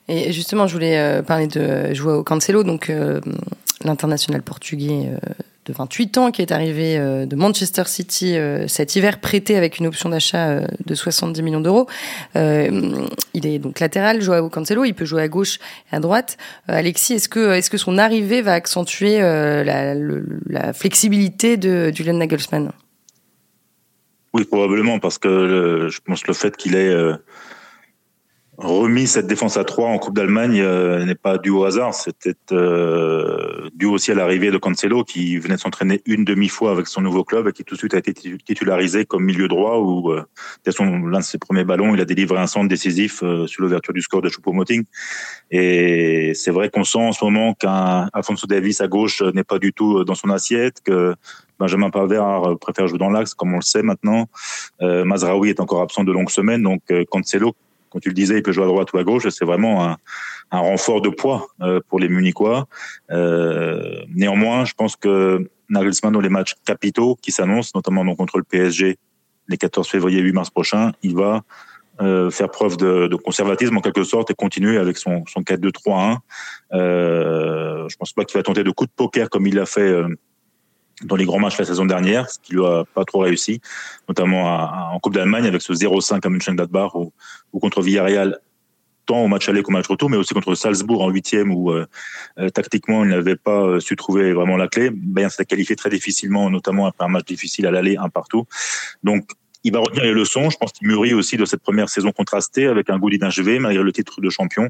[0.08, 2.91] Et justement, je voulais euh, parler de Joao Cancelo, donc
[3.84, 5.12] l'international portugais
[5.67, 9.80] de 28 ans qui est arrivé euh, de Manchester City euh, cet hiver, prêté avec
[9.80, 11.88] une option d'achat euh, de 70 millions d'euros.
[12.36, 15.60] il est donc latéral, Joao Cancelo, il peut jouer à gauche
[15.91, 16.38] et à droite.
[16.67, 22.72] Alexis, est-ce que, est-ce que son arrivée va accentuer la, flexibilité de Julian Nagelsmann?
[24.34, 26.93] Oui, probablement, parce que je pense le fait qu'il ait
[28.58, 31.93] remis cette défense à 3 en Coupe d'Allemagne euh, n'est pas dû au hasard.
[31.93, 36.88] C'était euh, dû aussi à l'arrivée de Cancelo qui venait de s'entraîner une demi-fois avec
[36.88, 40.12] son nouveau club et qui tout de suite a été titularisé comme milieu droit où
[40.12, 40.24] euh,
[40.65, 43.93] dès l'un de ses premiers ballons, il a délivré un centre décisif euh, sur l'ouverture
[43.93, 44.84] du score de Choupo-Moting.
[45.52, 49.60] Et c'est vrai qu'on sent en ce moment qu'un Alfonso Davis à gauche n'est pas
[49.60, 51.13] du tout dans son assiette, que
[51.60, 54.28] Benjamin Pavard préfère jouer dans l'axe, comme on le sait maintenant.
[54.82, 57.56] Euh, Mazraoui est encore absent de longues semaines, donc Cancelo
[57.89, 59.28] comme tu le disais, il peut jouer à droite ou à gauche.
[59.30, 59.97] C'est vraiment un,
[60.52, 62.67] renfort de poids euh, pour les Munichois.
[63.12, 68.38] Euh, néanmoins, je pense que Nagelsmann, dans les matchs capitaux qui s'annoncent, notamment donc contre
[68.38, 68.97] le PSG
[69.50, 71.43] les 14 février et 8 mars prochains, il va
[72.02, 76.17] euh, faire preuve de, conservatisme en quelque sorte et continuer avec son, son 4-2-3-1.
[76.73, 80.04] Euh, je pense pas qu'il va tenter de coups de poker comme il l'a fait
[81.04, 83.62] dans les grands matchs la saison dernière, ce qui lui a pas trop réussi,
[84.08, 87.14] notamment en Coupe d'Allemagne avec ce 0-5 à Mönchengladbach ou,
[87.54, 88.40] ou contre Villarreal
[89.08, 91.88] tant au match aller qu'au match retour, mais aussi contre Salzbourg en huitième où euh,
[92.38, 94.92] euh tactiquement il n'avait pas euh, su trouver vraiment la clé.
[94.92, 98.46] Bayern s'était qualifié très difficilement, notamment après un match difficile à l'aller, un partout.
[99.04, 99.30] Donc
[99.64, 100.50] il va retenir les leçons.
[100.50, 103.82] Je pense qu'il mûrit aussi de cette première saison contrastée avec un goût d'inachevé malgré
[103.82, 104.70] le titre de champion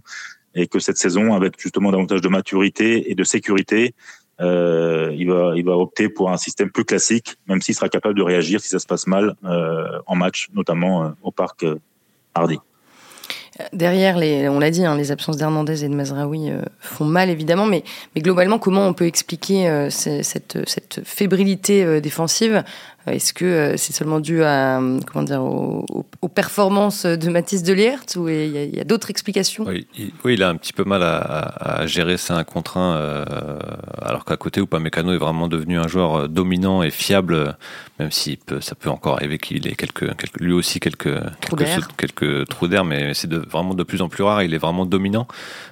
[0.56, 3.94] et que cette saison, avec justement davantage de maturité et de sécurité,
[4.40, 8.16] euh, il va il va opter pour un système plus classique, même s'il sera capable
[8.16, 11.66] de réagir si ça se passe mal euh, en match, notamment euh, au parc
[12.36, 12.60] Hardy.
[13.74, 17.66] Derrière, les, on l'a dit, hein, les absences d'Hernandez et de Mazraoui font mal évidemment,
[17.66, 22.64] mais, mais globalement, comment on peut expliquer cette, cette, fébrilité défensive?
[23.08, 24.80] Est-ce que c'est seulement dû à,
[25.12, 25.86] comment dire, aux,
[26.22, 29.66] aux performances de Mathis Delierт ou il y a, a d'autres explications?
[29.66, 32.78] Oui il, oui, il a un petit peu mal à, à, à gérer un contre
[32.78, 33.26] un,
[34.02, 37.58] alors qu'à côté, Upamecano est vraiment devenu un joueur dominant et fiable,
[38.00, 42.48] même si ça peut encore arriver qu'il ait quelques, quelques, lui aussi quelques, quelques, quelques
[42.48, 44.44] trous d'air, mais c'est de vraiment de plus en plus rare.
[44.44, 45.28] Il est vraiment dominant.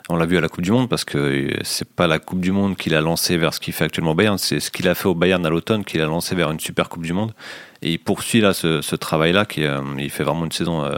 [0.07, 2.51] On l'a vu à la Coupe du Monde parce que c'est pas la Coupe du
[2.51, 4.93] Monde qu'il a lancé vers ce qu'il fait actuellement au Bayern, c'est ce qu'il a
[4.93, 7.33] fait au Bayern à l'automne qu'il a lancé vers une super Coupe du Monde.
[7.81, 10.95] Et il poursuit là ce, travail-là, qui euh, il fait vraiment une saison, euh,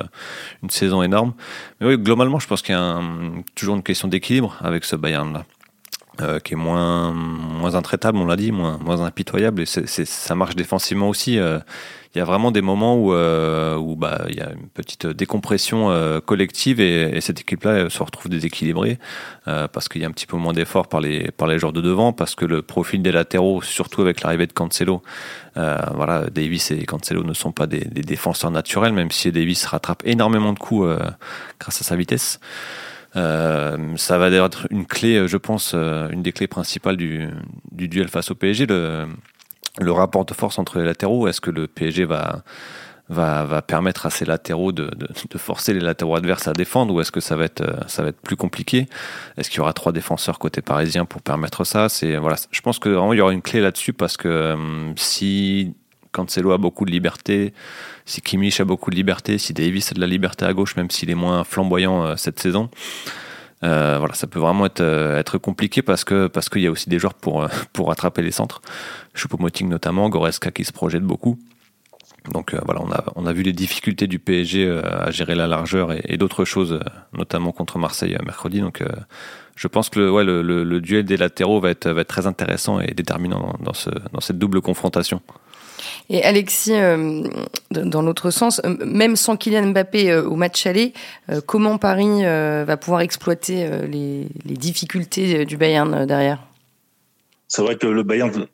[0.61, 1.33] une saison énorme.
[1.79, 2.99] Mais oui, globalement, je pense qu'il y a
[3.55, 5.45] toujours une question d'équilibre avec ce Bayern-là.
[6.21, 10.35] Euh, qui est moins moins intraitable, on l'a dit, moins moins impitoyable et c'est, ça
[10.35, 11.37] marche défensivement aussi.
[11.37, 11.59] Euh,
[12.17, 15.05] il y a vraiment des moments où, euh, où bah, il y a une petite
[15.05, 18.97] décompression euh, collective et, et, cette équipe-là se retrouve déséquilibrée
[19.47, 21.73] euh, parce qu'il y a un petit peu moins d'efforts par les, par les joueurs
[21.73, 25.03] de devant, parce que le profil des latéraux, surtout avec l'arrivée de Cancelo,
[25.55, 30.01] voilà, Davis et Cancelo ne sont pas des, des, défenseurs naturels, même si Davis rattrape
[30.05, 30.87] énormément de coups
[31.59, 32.39] grâce à sa vitesse.
[33.17, 37.27] Euh, ça va être une clé, je pense, une des clés principales du,
[37.71, 38.67] du duel face au PSG.
[38.67, 41.27] Le, rapport de force entre les latéraux.
[41.27, 42.43] Est-ce que le PSG va,
[43.67, 44.89] permettre à ses latéraux de,
[45.37, 47.63] forcer les latéraux adverses à défendre ou est-ce que ça va être,
[48.23, 48.87] plus compliqué?
[49.37, 51.87] Est-ce qu'il y aura trois défenseurs côté parisien pour permettre ça?
[51.89, 54.55] Je pense que vraiment il y aura une clé là-dessus parce que euh,
[54.95, 55.75] si
[56.17, 57.53] Cancelo a beaucoup de liberté,
[58.05, 60.89] si Kimmich a beaucoup de liberté, si Davis a de la liberté à gauche, même
[60.89, 62.71] s'il est moins flamboyant euh, cette saison,
[63.63, 66.97] euh, voilà, ça peut vraiment être, euh, compliqué parce parce qu'il y a aussi des
[66.97, 68.61] joueurs pour pour attraper les centres.
[69.13, 71.37] Choupo-Moting notamment, Goreska qui se projette beaucoup.
[72.33, 75.93] Donc voilà, on a on a vu les difficultés du PSG à gérer la largeur
[75.93, 76.79] et, d'autres choses,
[77.13, 78.59] notamment contre Marseille mercredi.
[78.59, 78.83] Donc
[79.55, 82.81] je pense que le, ouais, le, duel des latéraux va être va être très intéressant
[82.81, 85.21] et déterminant dans ce dans cette double confrontation.
[86.09, 87.23] Et Alexis, euh,
[87.71, 90.93] dans l'autre sens, euh, même sans Kylian Mbappé euh, au match aller,
[91.45, 96.39] comment Paris va pouvoir exploiter les, difficultés du Bayern derrière?
[97.49, 98.47] C'est vrai que le Bayern,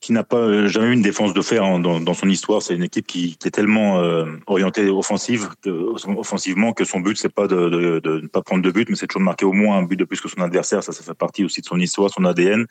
[0.00, 3.06] qui n'a pas jamais eu une défense de fer dans, son histoire, c'est une équipe
[3.06, 4.02] qui, est tellement
[4.46, 5.48] orientée offensive,
[6.16, 9.20] offensivement, que son but c'est pas de, ne pas prendre de but, mais c'est toujours
[9.20, 10.82] de marquer au moins un but de plus que son adversaire.
[10.82, 12.66] Ça, ça fait partie aussi de son histoire, son ADN.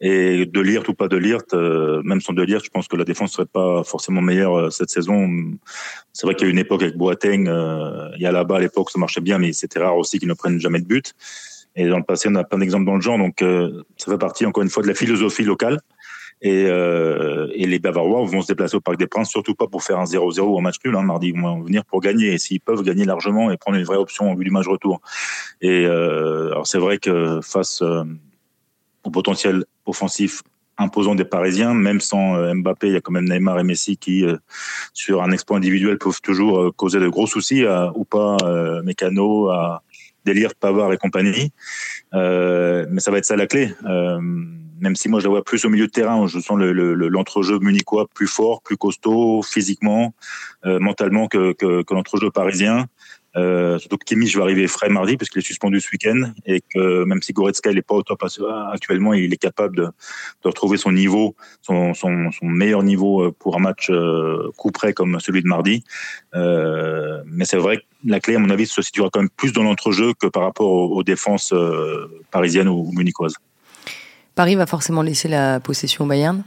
[0.00, 2.96] Et de Lirt ou pas de Lirt, euh, même sans de Lirt, je pense que
[2.96, 5.28] la défense serait pas forcément meilleure euh, cette saison.
[6.12, 8.60] C'est vrai qu'il y a une époque avec Boateng, euh, il y a là-bas à
[8.60, 11.14] l'époque ça marchait bien, mais c'était rare aussi qu'ils ne prennent jamais de but.
[11.76, 13.42] Et dans le passé, on a plein d'exemples dans le genre, donc
[13.96, 15.78] ça fait partie encore une fois de la philosophie locale.
[16.42, 19.84] Et, euh, et, les Bavarois vont se déplacer au Parc des Princes, surtout pas pour
[19.84, 20.96] faire un 0-0 ou match nul.
[20.96, 22.32] Hein, mardi, ils vont venir pour gagner.
[22.32, 25.00] Et s'ils peuvent gagner largement et prendre une vraie option au vu du match retour.
[25.60, 27.80] Et euh, alors c'est vrai que face
[29.04, 30.42] au potentiel offensif
[30.78, 33.96] imposant des Parisiens, même sans euh, Mbappé, il y a quand même Neymar et Messi
[33.96, 34.36] qui, euh,
[34.92, 38.82] sur un exploit individuel, peuvent toujours euh, causer de gros soucis à, ou pas euh,
[38.82, 39.82] Mécano, à
[40.24, 41.52] Délire, Pavard et compagnie.
[42.12, 43.74] Mais ça va être ça la clé.
[43.84, 47.58] Même si moi je la vois plus au milieu de terrain, je sens l'entrejeu le,
[47.58, 50.14] le, munichois plus fort, plus costaud physiquement,
[50.64, 52.86] mentalement que, que, que l'entrejeu parisien.
[53.34, 56.60] Euh, surtout que Kimmich va arriver frais mardi parce qu'il est suspendu ce week-end et
[56.60, 58.22] que même si Goretzka n'est pas au top
[58.72, 63.34] actuellement, il est capable de, de retrouver son niveau, son, son, son, meilleur niveau euh,
[63.38, 65.82] pour un match euh, coup près comme celui de mardi.
[66.34, 69.52] Euh, mais c'est vrai que la clé, à mon avis, se situera quand même plus
[69.52, 71.54] dans l'entrejeu que par rapport aux, défenses
[72.30, 73.34] parisiennes ou, munichoises.
[74.34, 76.42] Paris va forcément laisser la possession au Bayern?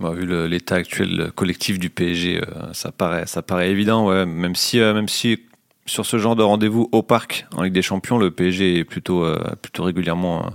[0.00, 2.40] Bon, vu l'état actuel collectif du PSG,
[2.72, 4.26] ça paraît, ça paraît évident, ouais.
[4.26, 5.47] Même si, même si
[5.88, 9.38] sur ce genre de rendez-vous au parc en Ligue des Champions, le PSG plutôt, euh,
[9.60, 10.50] plutôt régulièrement euh,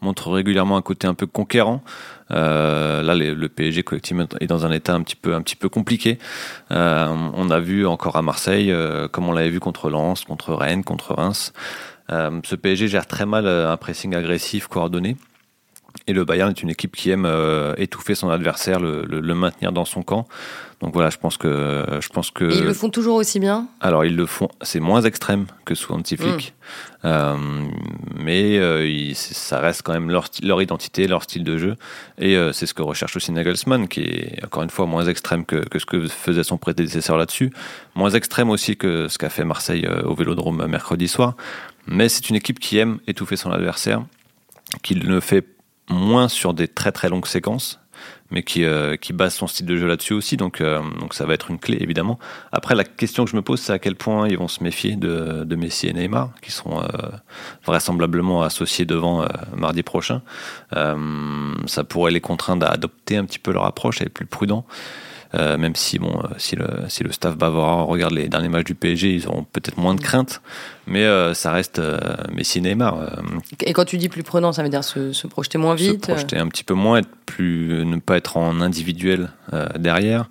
[0.00, 1.82] montre régulièrement un côté un peu conquérant.
[2.30, 5.70] Euh, là, le PSG collectivement est dans un état un petit peu, un petit peu
[5.70, 6.18] compliqué.
[6.70, 8.74] on a vu encore à Marseille,
[9.12, 11.54] comme on l'avait vu contre Lens, contre Rennes, contre Reims.
[12.10, 15.16] ce PSG gère très mal un pressing agressif coordonné.
[16.06, 19.72] Et le Bayern est une équipe qui aime euh, étouffer son adversaire, le, le, maintenir
[19.72, 20.28] dans son camp.
[20.80, 22.44] Donc voilà, je pense que je pense que.
[22.44, 23.68] ils le font toujours aussi bien?
[23.80, 26.52] Alors ils le font, c'est moins extrême que sous Antiflick,
[27.02, 27.06] mm.
[27.06, 27.36] euh,
[28.16, 31.76] mais euh, ça reste quand même leur, leur identité, leur style de jeu,
[32.18, 35.56] et c'est ce que recherche aussi Nagelsmann, qui est encore une fois moins extrême que,
[35.56, 37.50] que ce que faisait son prédécesseur là-dessus,
[37.94, 41.34] moins extrême aussi que ce qu'a fait Marseille au Vélodrome mercredi soir.
[41.86, 44.02] Mais c'est une équipe qui aime étouffer son adversaire,
[44.82, 45.53] qui ne fait
[45.88, 47.80] moins sur des très très longues séquences,
[48.30, 50.36] mais qui, euh, qui base son style de jeu là-dessus aussi.
[50.36, 52.18] Donc, euh, donc ça va être une clé, évidemment.
[52.52, 54.96] Après, la question que je me pose, c'est à quel point ils vont se méfier
[54.96, 56.86] de, de Messi et Neymar, qui seront euh,
[57.64, 60.22] vraisemblablement associés devant mardi prochain.
[60.72, 64.66] ça pourrait les contraindre à adopter un petit peu leur approche, à être plus prudent.
[65.34, 68.66] Euh, même si bon, euh, si le, si le staff bavarois regarde les derniers matchs
[68.66, 70.40] du PSG, ils auront peut-être moins de crainte,
[70.86, 71.80] mais euh, ça reste
[72.32, 73.20] Messi Neymar.
[73.62, 76.12] Et quand tu dis plus prenant, ça veut dire se, se projeter moins vite Se
[76.12, 79.30] projeter un petit peu moins, être plus, ne pas être en individuel
[79.78, 80.28] derrière,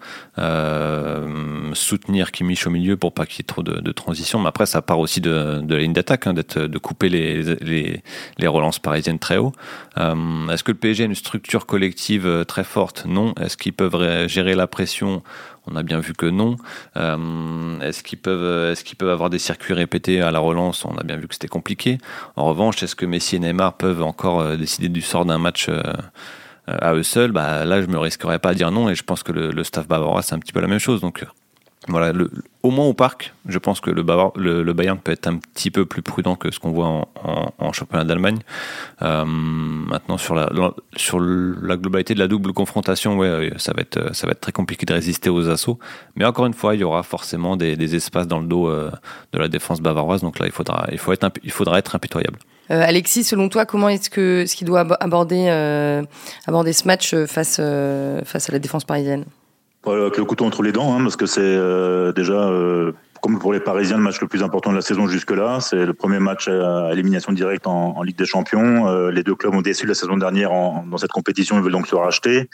[1.73, 4.39] soutenir Kimmich au milieu pour pas qu'il y ait trop de, de, transition.
[4.39, 7.41] Mais après, ça part aussi de, de la ligne d'attaque, hein, d'être, de couper les,
[7.61, 8.03] les,
[8.37, 9.53] les, relances parisiennes très haut.
[9.97, 13.05] Est-ce que le PSG a une structure collective très forte?
[13.07, 13.33] Non.
[13.41, 15.23] Est-ce qu'ils peuvent gérer la pression
[15.67, 16.55] on a bien vu que non.
[16.97, 20.85] Euh, est-ce qu'ils peuvent, est-ce peuvent avoir des circuits répétés à la relance?
[20.85, 21.97] On a bien vu que c'était compliqué.
[22.35, 25.67] En revanche, est-ce que Messi et Neymar peuvent encore euh, décider du sort d'un match
[25.69, 25.81] euh,
[26.67, 27.31] à eux seuls?
[27.31, 29.63] Bah, Là, je me risquerais pas à dire non, et je pense que le, le
[29.63, 31.01] staff bavarois, c'est un petit peu la même chose.
[31.01, 31.25] Donc,
[31.89, 32.13] voilà,
[32.61, 36.01] au moins au parc, je pense que le, Bayern peut être un petit peu plus
[36.01, 37.09] prudent que ce qu'on voit
[37.57, 38.39] en, championnat d'Allemagne.
[39.01, 40.47] Euh, maintenant, sur la,
[41.75, 44.93] globalité de la double confrontation, ouais, ça va être, ça va être très compliqué de
[44.93, 45.77] résister aux assauts.
[46.15, 48.89] Mais encore une fois, il y aura forcément des, espaces dans le dos euh,
[49.33, 50.21] de la défense bavaroise.
[50.21, 50.87] Donc là, il faudra,
[51.77, 52.39] être, impitoyable.
[52.71, 56.01] Euh, Alexis, selon toi, comment est-ce qu'il doit aborder, euh,
[56.47, 59.25] ce match face à la défense parisienne?
[59.85, 63.53] Avec le couteau entre les dents, hein, parce que c'est euh, déjà, euh, comme pour
[63.53, 65.59] les Parisiens, le match le plus important de la saison jusque-là.
[65.59, 68.87] C'est le premier match à, élimination directe en, en, Ligue des Champions.
[68.87, 71.71] Euh, les deux clubs ont déçu la saison dernière en, dans cette compétition, ils veulent
[71.71, 72.49] donc se racheter.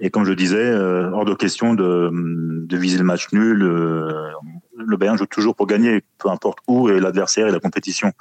[0.00, 3.64] Et comme je disais, hors de question de, de, viser le match nul
[4.76, 8.12] le Bayern joue toujours pour gagner, peu importe où est l'adversaire et la compétition.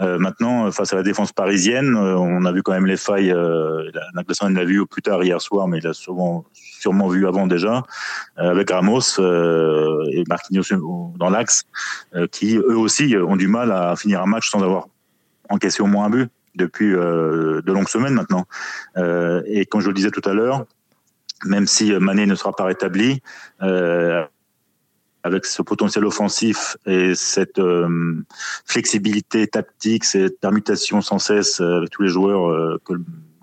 [0.00, 3.32] Euh, maintenant, face à la défense parisienne, euh, on a vu quand même les failles.
[3.32, 6.44] Euh, Nagelsmann l'a vu plus tard hier soir, mais il l'a souvent,
[6.84, 7.82] sûrement vu avant déjà,
[8.38, 10.68] euh, avec Ramos euh, et Marquinhos
[11.16, 11.64] dans l'axe,
[12.30, 14.88] qui eux aussi ont du mal à finir un match sans avoir
[15.48, 18.44] encaissé au moins un but depuis de longues semaines maintenant.
[19.46, 20.66] et comme je le disais tout à l'heure,
[21.44, 23.20] même si Mané ne sera pas rétabli,
[23.62, 24.24] euh,
[25.24, 28.22] avec ce potentiel offensif et cette euh,
[28.66, 32.92] flexibilité tactique, cette permutation sans cesse euh, avec tous les joueurs euh, que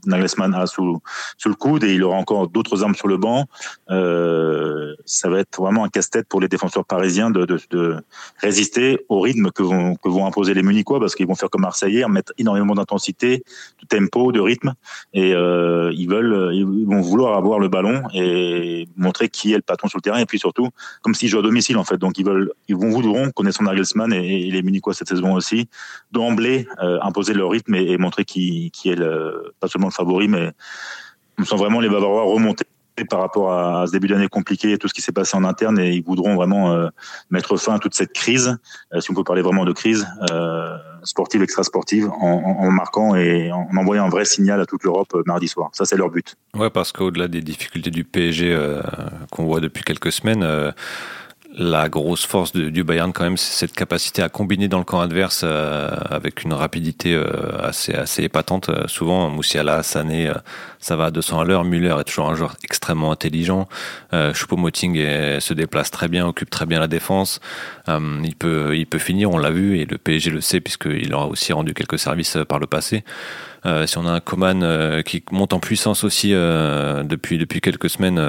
[0.05, 1.01] Nagelsmann a sous,
[1.45, 3.45] le coude et il aura encore d'autres armes sur le banc.
[3.89, 7.97] Euh, ça va être vraiment un casse-tête pour les défenseurs parisiens de, de, de,
[8.37, 11.61] résister au rythme que vont, que vont imposer les Munichois parce qu'ils vont faire comme
[11.61, 13.43] Marseillais, mettre énormément d'intensité,
[13.81, 14.73] de tempo, de rythme
[15.13, 19.61] et euh, ils veulent, ils vont vouloir avoir le ballon et montrer qui est le
[19.61, 20.69] patron sur le terrain et puis surtout
[21.01, 21.97] comme s'ils jouent à domicile en fait.
[21.97, 25.67] Donc ils veulent, ils vont voudront connaissant Nagelsmann et, et les Munichois cette saison aussi
[26.11, 30.27] d'emblée euh, imposer leur rythme et, et montrer qui, qui est le, pas seulement favori,
[30.27, 30.51] mais
[31.37, 32.65] nous sommes vraiment les Bavarois remontés
[33.09, 35.79] par rapport à, ce début d'année compliqué et tout ce qui s'est passé en interne
[35.79, 36.87] et ils voudront vraiment euh,
[37.29, 38.57] mettre fin à toute cette crise,
[38.93, 43.67] euh, si on peut parler vraiment de crise euh, sportive, extra-sportive, en, marquant et en,
[43.75, 45.69] envoyant un vrai signal à toute l'Europe mardi soir.
[45.73, 46.35] Ça, c'est leur but.
[46.55, 48.55] Ouais, parce qu'au-delà des difficultés du PSG
[49.31, 50.73] qu'on voit depuis quelques semaines,
[51.53, 55.01] la grosse force du Bayern quand même, c'est cette capacité à combiner dans le camp
[55.01, 57.25] adverse euh, avec une rapidité euh,
[57.61, 58.69] assez épatante.
[58.69, 60.31] Euh, souvent, Moussiala, Sané,
[60.79, 61.65] ça va à 200 à l'heure.
[61.65, 63.67] Müller est toujours un joueur extrêmement intelligent.
[64.13, 67.41] Euh, Choupo-Moting se déplace très bien, occupe très bien la défense.
[67.87, 71.27] il peut il peut finir, on l'a vu et le PSG le sait puisqu'il aura
[71.27, 73.03] aussi rendu quelques services par le passé.
[73.85, 78.21] si on a un Coman qui monte en puissance aussi depuis depuis quelques semaines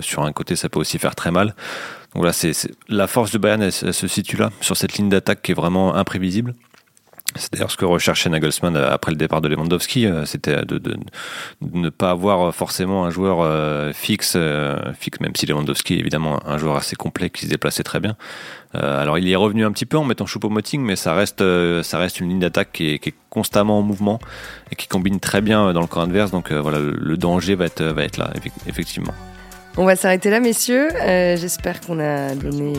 [0.00, 1.54] sur un côté, ça peut aussi faire très mal.
[2.14, 2.52] Voilà, c'est
[2.88, 6.54] la force de Bayern, se situe là, sur cette ligne d'attaque qui est vraiment imprévisible.
[7.36, 10.96] C'est d'ailleurs ce que recherchait Nagelsmann après le départ de Lewandowski, euh, c'était de, de,
[11.62, 16.46] ne pas avoir forcément un joueur euh, fixe, euh, fixe, même si Lewandowski est évidemment
[16.46, 18.16] un joueur assez complet qui se déplaçait très bien.
[18.74, 21.42] alors il y est revenu un petit peu en mettant Choupo-Moting, mais ça reste,
[21.82, 24.18] ça reste une ligne d'attaque qui, est, constamment en mouvement
[24.70, 26.30] et qui combine très bien dans le camp adverse.
[26.30, 28.30] Donc voilà, le danger va être là,
[28.66, 29.14] effectivement.
[29.78, 30.88] On va s'arrêter là, messieurs.
[31.00, 32.74] Euh, j'espère qu'on a donné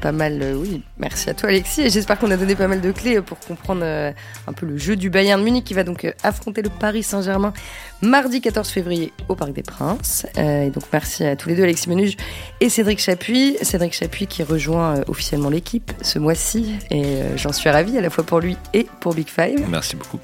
[0.00, 0.40] pas mal.
[0.40, 1.90] Euh, oui, merci à toi, Alexis.
[1.90, 4.10] J'espère qu'on a donné pas mal de clés pour comprendre euh,
[4.46, 7.52] un peu le jeu du Bayern de Munich qui va donc affronter le Paris Saint-Germain
[8.00, 10.26] mardi 14 février au Parc des Princes.
[10.38, 12.16] et donc, merci à tous les deux, Alexis Menuge
[12.62, 13.58] et Cédric Chapuis.
[13.60, 16.74] Cédric Chapuis qui rejoint officiellement l'équipe ce mois-ci.
[16.90, 19.62] Et j'en suis ravie à la fois pour lui et pour Big Five.
[19.68, 20.20] Merci beaucoup.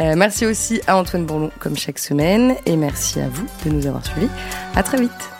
[0.00, 3.86] Euh, merci aussi à Antoine Bourlon comme chaque semaine et merci à vous de nous
[3.86, 4.28] avoir suivis.
[4.74, 5.37] À très vite.